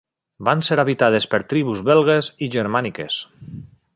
[0.47, 3.21] Van ser habitades per tribus belgues i germàniques.